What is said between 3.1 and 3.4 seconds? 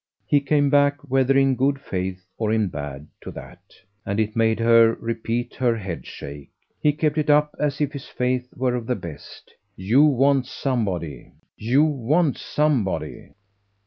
to